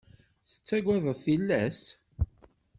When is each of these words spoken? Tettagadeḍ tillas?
Tettagadeḍ 0.51 1.17
tillas? 1.23 1.81